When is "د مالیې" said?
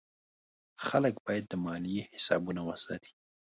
1.47-2.03